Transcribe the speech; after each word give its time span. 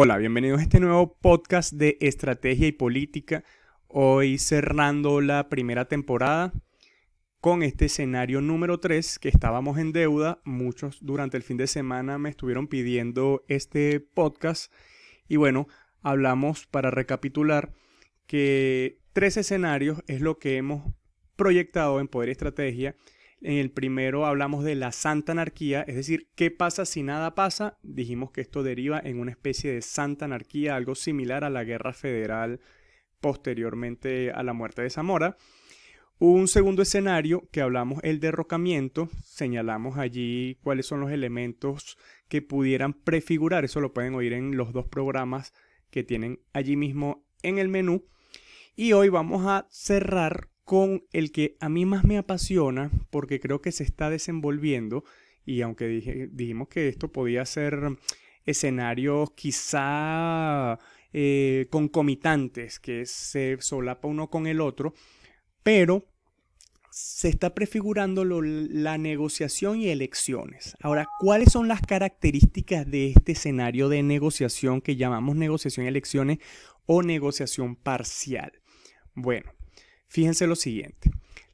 Hola, 0.00 0.16
bienvenidos 0.16 0.60
a 0.60 0.62
este 0.62 0.78
nuevo 0.78 1.18
podcast 1.20 1.72
de 1.72 1.98
estrategia 2.00 2.68
y 2.68 2.70
política. 2.70 3.42
Hoy 3.88 4.38
cerrando 4.38 5.20
la 5.20 5.48
primera 5.48 5.86
temporada 5.86 6.52
con 7.40 7.64
este 7.64 7.86
escenario 7.86 8.40
número 8.40 8.78
3 8.78 9.18
que 9.18 9.28
estábamos 9.28 9.76
en 9.76 9.90
deuda. 9.90 10.40
Muchos 10.44 11.04
durante 11.04 11.36
el 11.36 11.42
fin 11.42 11.56
de 11.56 11.66
semana 11.66 12.16
me 12.16 12.30
estuvieron 12.30 12.68
pidiendo 12.68 13.44
este 13.48 13.98
podcast 13.98 14.72
y 15.26 15.34
bueno, 15.34 15.66
hablamos 16.00 16.68
para 16.68 16.92
recapitular 16.92 17.72
que 18.28 19.00
tres 19.12 19.36
escenarios 19.36 20.04
es 20.06 20.20
lo 20.20 20.38
que 20.38 20.58
hemos 20.58 20.92
proyectado 21.34 21.98
en 21.98 22.06
Poder 22.06 22.28
Estrategia 22.28 22.94
en 23.40 23.58
el 23.58 23.70
primero 23.70 24.26
hablamos 24.26 24.64
de 24.64 24.74
la 24.74 24.92
santa 24.92 25.32
anarquía, 25.32 25.82
es 25.82 25.94
decir, 25.94 26.28
¿qué 26.34 26.50
pasa 26.50 26.84
si 26.84 27.02
nada 27.02 27.34
pasa? 27.34 27.78
Dijimos 27.82 28.30
que 28.32 28.40
esto 28.40 28.62
deriva 28.62 29.00
en 29.02 29.20
una 29.20 29.30
especie 29.30 29.72
de 29.72 29.82
santa 29.82 30.24
anarquía, 30.24 30.74
algo 30.76 30.94
similar 30.94 31.44
a 31.44 31.50
la 31.50 31.64
guerra 31.64 31.92
federal 31.92 32.60
posteriormente 33.20 34.30
a 34.32 34.42
la 34.42 34.52
muerte 34.52 34.82
de 34.82 34.90
Zamora. 34.90 35.36
Un 36.20 36.48
segundo 36.48 36.82
escenario 36.82 37.48
que 37.52 37.60
hablamos 37.60 38.00
el 38.02 38.18
derrocamiento, 38.18 39.08
señalamos 39.22 39.98
allí 39.98 40.58
cuáles 40.62 40.86
son 40.86 41.00
los 41.00 41.12
elementos 41.12 41.96
que 42.28 42.42
pudieran 42.42 42.92
prefigurar, 42.92 43.64
eso 43.64 43.80
lo 43.80 43.92
pueden 43.92 44.16
oír 44.16 44.32
en 44.32 44.56
los 44.56 44.72
dos 44.72 44.88
programas 44.88 45.52
que 45.90 46.02
tienen 46.02 46.40
allí 46.52 46.74
mismo 46.74 47.24
en 47.42 47.58
el 47.58 47.68
menú. 47.68 48.04
Y 48.74 48.94
hoy 48.94 49.10
vamos 49.10 49.46
a 49.46 49.68
cerrar 49.70 50.48
con 50.68 51.06
el 51.14 51.32
que 51.32 51.56
a 51.60 51.70
mí 51.70 51.86
más 51.86 52.04
me 52.04 52.18
apasiona 52.18 52.90
porque 53.08 53.40
creo 53.40 53.62
que 53.62 53.72
se 53.72 53.84
está 53.84 54.10
desenvolviendo 54.10 55.02
y 55.46 55.62
aunque 55.62 55.88
dijimos 56.30 56.68
que 56.68 56.88
esto 56.88 57.10
podía 57.10 57.46
ser 57.46 57.96
escenarios 58.44 59.30
quizá 59.30 60.78
eh, 61.14 61.68
concomitantes, 61.70 62.80
que 62.80 63.06
se 63.06 63.56
solapa 63.60 64.08
uno 64.08 64.28
con 64.28 64.46
el 64.46 64.60
otro, 64.60 64.92
pero 65.62 66.04
se 66.90 67.30
está 67.30 67.54
prefigurando 67.54 68.26
la 68.26 68.98
negociación 68.98 69.80
y 69.80 69.88
elecciones. 69.88 70.76
Ahora, 70.82 71.08
¿cuáles 71.18 71.50
son 71.50 71.66
las 71.66 71.80
características 71.80 72.86
de 72.90 73.12
este 73.12 73.32
escenario 73.32 73.88
de 73.88 74.02
negociación 74.02 74.82
que 74.82 74.96
llamamos 74.96 75.34
negociación 75.34 75.86
y 75.86 75.88
elecciones 75.88 76.40
o 76.84 77.02
negociación 77.02 77.74
parcial? 77.74 78.60
Bueno, 79.14 79.50
Fíjense 80.08 80.46
lo 80.46 80.56
siguiente. 80.56 81.10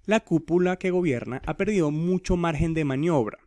La 0.07 0.21
cúpula 0.21 0.79
que 0.79 0.91
gobierna 0.91 1.43
ha 1.47 1.57
perdido 1.57 1.91
mucho 1.91 2.37
margen 2.37 2.75
de 2.75 2.85
maniobra 2.85 3.39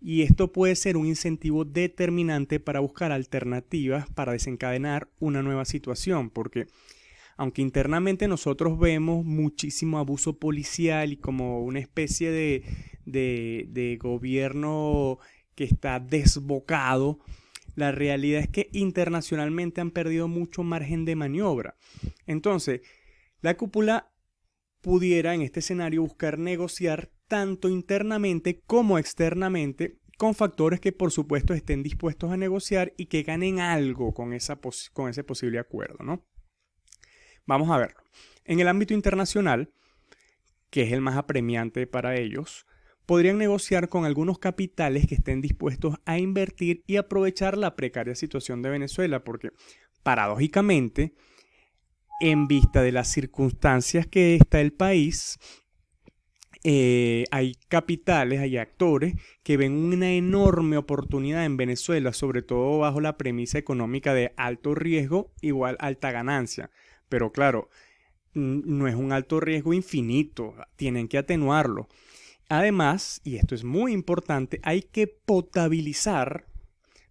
y 0.00 0.20
esto 0.20 0.52
puede 0.52 0.76
ser 0.76 0.98
un 0.98 1.06
incentivo 1.06 1.64
determinante 1.64 2.60
para 2.60 2.80
buscar 2.80 3.10
alternativas 3.10 4.06
para 4.10 4.32
desencadenar 4.32 5.08
una 5.18 5.42
nueva 5.42 5.64
situación, 5.64 6.28
porque 6.28 6.66
aunque 7.38 7.62
internamente 7.62 8.28
nosotros 8.28 8.78
vemos 8.78 9.24
muchísimo 9.24 9.98
abuso 9.98 10.38
policial 10.38 11.12
y 11.12 11.16
como 11.16 11.64
una 11.64 11.80
especie 11.80 12.30
de, 12.30 12.62
de 13.06 13.98
gobierno 14.00 15.18
que 15.54 15.64
está 15.64 16.00
desbocado, 16.00 17.18
la 17.74 17.90
realidad 17.90 18.42
es 18.42 18.48
que 18.48 18.68
internacionalmente 18.72 19.80
han 19.80 19.90
perdido 19.90 20.28
mucho 20.28 20.62
margen 20.62 21.06
de 21.06 21.16
maniobra. 21.16 21.76
Entonces, 22.26 22.82
la 23.40 23.56
cúpula 23.56 24.10
pudiera 24.84 25.34
en 25.34 25.40
este 25.40 25.60
escenario 25.60 26.02
buscar 26.02 26.38
negociar 26.38 27.10
tanto 27.26 27.70
internamente 27.70 28.60
como 28.66 28.98
externamente 28.98 29.98
con 30.18 30.34
factores 30.34 30.78
que 30.78 30.92
por 30.92 31.10
supuesto 31.10 31.54
estén 31.54 31.82
dispuestos 31.82 32.30
a 32.30 32.36
negociar 32.36 32.92
y 32.98 33.06
que 33.06 33.22
ganen 33.22 33.60
algo 33.60 34.12
con, 34.12 34.34
esa 34.34 34.60
con 34.92 35.08
ese 35.08 35.24
posible 35.24 35.58
acuerdo, 35.58 36.04
¿no? 36.04 36.22
Vamos 37.46 37.70
a 37.70 37.78
verlo. 37.78 37.98
En 38.44 38.60
el 38.60 38.68
ámbito 38.68 38.92
internacional, 38.92 39.72
que 40.68 40.82
es 40.82 40.92
el 40.92 41.00
más 41.00 41.16
apremiante 41.16 41.86
para 41.86 42.16
ellos, 42.16 42.66
podrían 43.06 43.38
negociar 43.38 43.88
con 43.88 44.04
algunos 44.04 44.38
capitales 44.38 45.06
que 45.06 45.14
estén 45.14 45.40
dispuestos 45.40 45.96
a 46.04 46.18
invertir 46.18 46.84
y 46.86 46.96
aprovechar 46.96 47.56
la 47.56 47.74
precaria 47.74 48.14
situación 48.14 48.60
de 48.60 48.68
Venezuela, 48.68 49.24
porque 49.24 49.50
paradójicamente, 50.02 51.14
en 52.30 52.48
vista 52.48 52.80
de 52.80 52.90
las 52.90 53.08
circunstancias 53.08 54.06
que 54.06 54.36
está 54.36 54.62
el 54.62 54.72
país, 54.72 55.38
eh, 56.62 57.24
hay 57.30 57.58
capitales, 57.68 58.40
hay 58.40 58.56
actores 58.56 59.14
que 59.42 59.58
ven 59.58 59.72
una 59.72 60.10
enorme 60.10 60.78
oportunidad 60.78 61.44
en 61.44 61.58
Venezuela, 61.58 62.14
sobre 62.14 62.40
todo 62.40 62.78
bajo 62.78 63.02
la 63.02 63.18
premisa 63.18 63.58
económica 63.58 64.14
de 64.14 64.32
alto 64.38 64.74
riesgo 64.74 65.34
igual 65.42 65.76
alta 65.80 66.12
ganancia. 66.12 66.70
Pero 67.10 67.30
claro, 67.30 67.68
no 68.32 68.88
es 68.88 68.94
un 68.94 69.12
alto 69.12 69.38
riesgo 69.38 69.74
infinito, 69.74 70.54
tienen 70.76 71.08
que 71.08 71.18
atenuarlo. 71.18 71.88
Además, 72.48 73.20
y 73.22 73.36
esto 73.36 73.54
es 73.54 73.64
muy 73.64 73.92
importante, 73.92 74.60
hay 74.62 74.80
que 74.80 75.08
potabilizar, 75.08 76.46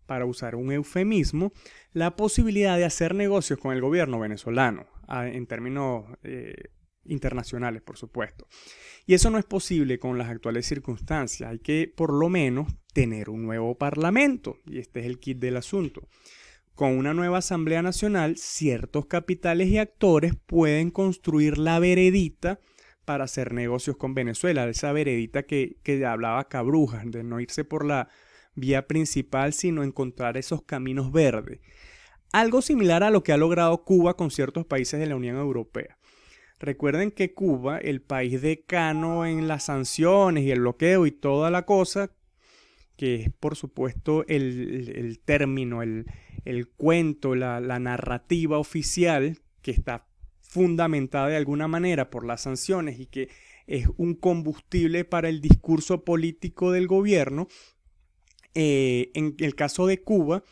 para 0.07 0.25
usar 0.25 0.55
un 0.55 0.71
eufemismo, 0.71 1.53
la 1.91 2.15
posibilidad 2.15 2.77
de 2.77 2.85
hacer 2.85 3.13
negocios 3.13 3.59
con 3.59 3.73
el 3.73 3.81
gobierno 3.81 4.19
venezolano 4.19 4.92
en 5.09 5.45
términos 5.47 6.05
eh, 6.23 6.71
internacionales, 7.05 7.81
por 7.81 7.97
supuesto. 7.97 8.47
Y 9.05 9.13
eso 9.13 9.29
no 9.29 9.37
es 9.37 9.45
posible 9.45 9.99
con 9.99 10.17
las 10.17 10.29
actuales 10.29 10.65
circunstancias. 10.65 11.49
Hay 11.49 11.59
que, 11.59 11.91
por 11.93 12.13
lo 12.13 12.29
menos, 12.29 12.73
tener 12.93 13.29
un 13.29 13.43
nuevo 13.43 13.77
parlamento. 13.77 14.59
Y 14.65 14.79
este 14.79 15.01
es 15.01 15.05
el 15.05 15.19
kit 15.19 15.39
del 15.39 15.57
asunto. 15.57 16.07
Con 16.75 16.97
una 16.97 17.13
nueva 17.13 17.39
Asamblea 17.39 17.81
Nacional, 17.81 18.37
ciertos 18.37 19.05
capitales 19.05 19.67
y 19.67 19.77
actores 19.77 20.33
pueden 20.35 20.89
construir 20.89 21.57
la 21.57 21.79
veredita 21.79 22.59
para 23.05 23.25
hacer 23.25 23.53
negocios 23.53 23.97
con 23.97 24.13
Venezuela, 24.13 24.67
esa 24.67 24.91
veredita 24.93 25.43
que, 25.43 25.77
que 25.83 26.05
hablaba 26.05 26.47
Cabrujas, 26.47 27.03
de 27.11 27.23
no 27.23 27.39
irse 27.39 27.65
por 27.65 27.85
la 27.85 28.07
vía 28.55 28.87
principal, 28.87 29.53
sino 29.53 29.83
encontrar 29.83 30.37
esos 30.37 30.63
caminos 30.63 31.11
verdes. 31.11 31.59
Algo 32.33 32.63
similar 32.63 33.03
a 33.03 33.11
lo 33.11 33.21
que 33.23 33.31
ha 33.31 33.37
logrado 33.37 33.83
Cuba 33.83 34.17
con 34.17 34.31
ciertos 34.31 34.65
países 34.65 34.99
de 34.99 35.05
la 35.05 35.15
Unión 35.15 35.37
Europea. 35.37 35.99
Recuerden 36.59 37.11
que 37.11 37.35
Cuba, 37.35 37.77
el 37.77 38.01
país 38.01 38.41
decano 38.41 39.27
en 39.27 39.47
las 39.47 39.65
sanciones 39.65 40.43
y 40.43 40.49
el 40.49 40.61
bloqueo 40.61 41.05
y 41.05 41.11
toda 41.11 41.51
la 41.51 41.67
cosa, 41.67 42.09
que 42.95 43.15
es 43.15 43.29
por 43.39 43.55
supuesto 43.55 44.25
el, 44.27 45.19
término, 45.23 45.83
el, 45.83 46.07
cuento, 46.75 47.35
la, 47.35 47.59
narrativa 47.79 48.57
oficial 48.57 49.37
que 49.61 49.69
está 49.69 50.07
fundamentada 50.41 51.27
de 51.27 51.37
alguna 51.37 51.67
manera 51.67 52.09
por 52.09 52.25
las 52.25 52.41
sanciones 52.41 52.99
y 52.99 53.05
que 53.05 53.29
es 53.67 53.85
un 53.97 54.15
combustible 54.15 55.05
para 55.05 55.29
el 55.29 55.39
discurso 55.39 56.03
político 56.03 56.71
del 56.71 56.87
gobierno, 56.87 57.47
eh, 58.55 59.11
en 59.13 59.35
el 59.37 59.53
caso 59.53 59.85
de 59.85 60.01
Cuba, 60.01 60.43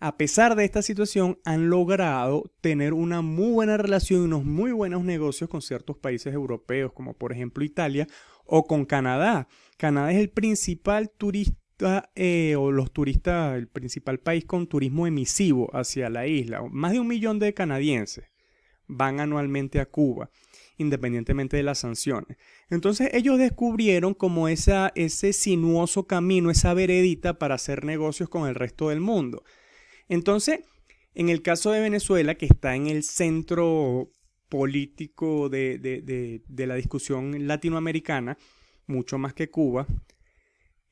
a 0.00 0.16
pesar 0.16 0.54
de 0.54 0.64
esta 0.64 0.82
situación, 0.82 1.38
han 1.44 1.70
logrado 1.70 2.52
tener 2.60 2.92
una 2.92 3.20
muy 3.20 3.52
buena 3.52 3.76
relación 3.76 4.22
y 4.22 4.24
unos 4.24 4.44
muy 4.44 4.72
buenos 4.72 5.04
negocios 5.04 5.50
con 5.50 5.62
ciertos 5.62 5.96
países 5.96 6.32
europeos, 6.34 6.92
como 6.92 7.14
por 7.14 7.32
ejemplo 7.32 7.64
Italia 7.64 8.06
o 8.44 8.64
con 8.64 8.84
Canadá. 8.84 9.48
Canadá 9.76 10.12
es 10.12 10.18
el 10.18 10.30
principal 10.30 11.10
turista 11.10 12.10
eh, 12.14 12.54
o 12.56 12.70
los 12.70 12.92
turistas, 12.92 13.56
el 13.56 13.68
principal 13.68 14.18
país 14.18 14.44
con 14.44 14.66
turismo 14.66 15.06
emisivo 15.06 15.68
hacia 15.74 16.08
la 16.10 16.26
isla. 16.26 16.62
Más 16.70 16.92
de 16.92 17.00
un 17.00 17.08
millón 17.08 17.38
de 17.38 17.54
canadienses 17.54 18.24
van 18.86 19.20
anualmente 19.20 19.80
a 19.80 19.86
Cuba, 19.86 20.30
independientemente 20.76 21.56
de 21.56 21.62
las 21.62 21.78
sanciones. 21.78 22.38
Entonces 22.70 23.10
ellos 23.12 23.38
descubrieron 23.38 24.14
como 24.14 24.48
esa, 24.48 24.92
ese 24.94 25.32
sinuoso 25.32 26.06
camino, 26.06 26.50
esa 26.50 26.72
veredita 26.72 27.38
para 27.38 27.56
hacer 27.56 27.84
negocios 27.84 28.28
con 28.28 28.48
el 28.48 28.54
resto 28.54 28.88
del 28.88 29.00
mundo. 29.00 29.44
Entonces, 30.08 30.60
en 31.14 31.28
el 31.28 31.42
caso 31.42 31.72
de 31.72 31.80
Venezuela, 31.80 32.36
que 32.36 32.46
está 32.46 32.74
en 32.74 32.86
el 32.86 33.02
centro 33.02 34.10
político 34.48 35.48
de, 35.48 36.42
la 36.56 36.74
discusión 36.74 37.46
latinoamericana, 37.46 38.38
mucho 38.86 39.18
más 39.18 39.34
que 39.34 39.50
Cuba, 39.50 39.86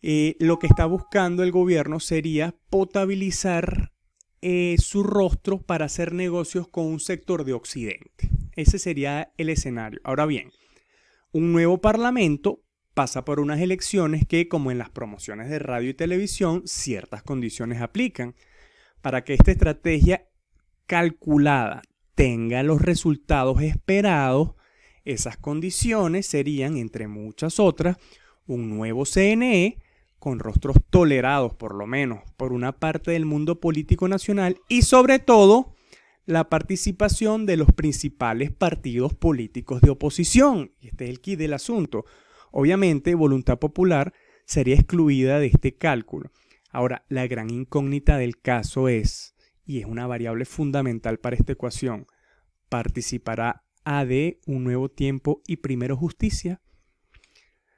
eh, 0.02 0.36
lo 0.38 0.58
que 0.58 0.66
está 0.66 0.86
buscando 0.86 1.42
el 1.42 1.52
gobierno 1.52 2.00
sería 2.00 2.54
potabilizar 2.70 3.92
eh, 4.42 4.76
su 4.78 5.02
rostro 5.02 5.62
para 5.62 5.86
hacer 5.86 6.12
negocios 6.12 6.68
con 6.68 6.86
un 6.86 7.00
sector 7.00 7.44
de 7.44 7.54
Occidente. 7.54 8.28
Ese 8.54 8.78
sería 8.78 9.32
el 9.38 9.48
escenario. 9.48 10.00
Ahora 10.04 10.26
bien, 10.26 10.50
un 11.32 11.52
nuevo 11.52 11.80
parlamento 11.80 12.62
pasa 12.94 13.24
por 13.24 13.40
unas 13.40 13.60
elecciones 13.60 14.26
que, 14.26 14.48
como 14.48 14.70
en 14.70 14.78
las 14.78 14.90
promociones 14.90 15.50
de 15.50 15.58
radio 15.58 15.90
y 15.90 15.94
televisión, 15.94 16.62
ciertas 16.66 17.22
condiciones 17.22 17.80
aplican 17.80 18.34
para 19.06 19.22
que 19.22 19.34
esta 19.34 19.52
estrategia 19.52 20.26
calculada 20.86 21.82
tenga 22.16 22.64
los 22.64 22.82
resultados 22.82 23.62
esperados, 23.62 24.56
esas 25.04 25.36
condiciones 25.36 26.26
serían, 26.26 26.76
entre 26.76 27.06
muchas 27.06 27.60
otras, 27.60 27.98
un 28.48 28.68
nuevo 28.68 29.04
CNE 29.04 29.78
con 30.18 30.40
rostros 30.40 30.78
tolerados, 30.90 31.54
por 31.54 31.76
lo 31.76 31.86
menos, 31.86 32.18
por 32.36 32.52
una 32.52 32.72
parte 32.80 33.12
del 33.12 33.26
mundo 33.26 33.60
político 33.60 34.08
nacional 34.08 34.58
y 34.68 34.82
sobre 34.82 35.20
todo 35.20 35.76
la 36.24 36.48
participación 36.48 37.46
de 37.46 37.58
los 37.58 37.72
principales 37.72 38.50
partidos 38.50 39.14
políticos 39.14 39.82
de 39.82 39.90
oposición. 39.90 40.72
Este 40.80 41.04
es 41.04 41.10
el 41.10 41.20
kit 41.20 41.38
del 41.38 41.52
asunto. 41.52 42.06
Obviamente, 42.50 43.14
Voluntad 43.14 43.60
Popular 43.60 44.12
sería 44.46 44.74
excluida 44.74 45.38
de 45.38 45.46
este 45.46 45.76
cálculo. 45.76 46.32
Ahora, 46.76 47.06
la 47.08 47.26
gran 47.26 47.48
incógnita 47.48 48.18
del 48.18 48.38
caso 48.38 48.90
es, 48.90 49.34
y 49.64 49.80
es 49.80 49.86
una 49.86 50.06
variable 50.06 50.44
fundamental 50.44 51.18
para 51.18 51.34
esta 51.34 51.52
ecuación, 51.52 52.06
¿participará 52.68 53.64
AD, 53.84 54.34
Un 54.44 54.64
Nuevo 54.64 54.90
Tiempo 54.90 55.40
y 55.46 55.56
Primero 55.56 55.96
Justicia? 55.96 56.60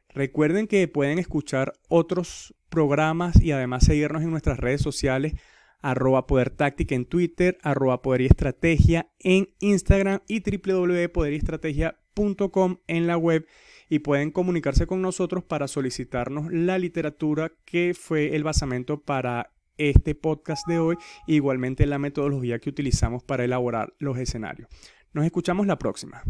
Recuerden 0.08 0.66
que 0.66 0.88
pueden 0.88 1.20
escuchar 1.20 1.74
otros 1.88 2.56
programas 2.70 3.40
y 3.40 3.52
además 3.52 3.84
seguirnos 3.84 4.24
en 4.24 4.32
nuestras 4.32 4.58
redes 4.58 4.80
sociales 4.80 5.34
arroba 5.80 6.26
poder 6.26 6.50
táctica 6.50 6.94
en 6.94 7.06
Twitter, 7.06 7.56
arroba 7.62 8.02
poder 8.02 8.20
y 8.22 8.26
estrategia 8.26 9.10
en 9.18 9.48
Instagram 9.60 10.20
y 10.26 10.40
www.poderiestrategia.com 10.40 12.78
en 12.86 13.06
la 13.06 13.16
web 13.16 13.46
y 13.88 14.00
pueden 14.00 14.30
comunicarse 14.30 14.86
con 14.86 15.00
nosotros 15.02 15.44
para 15.44 15.68
solicitarnos 15.68 16.52
la 16.52 16.78
literatura 16.78 17.52
que 17.64 17.94
fue 17.98 18.36
el 18.36 18.44
basamento 18.44 19.02
para 19.02 19.52
este 19.78 20.14
podcast 20.14 20.66
de 20.66 20.78
hoy, 20.78 20.96
igualmente 21.26 21.86
la 21.86 21.98
metodología 21.98 22.58
que 22.58 22.70
utilizamos 22.70 23.22
para 23.22 23.44
elaborar 23.44 23.94
los 23.98 24.18
escenarios. 24.18 24.68
Nos 25.12 25.24
escuchamos 25.24 25.66
la 25.66 25.78
próxima. 25.78 26.22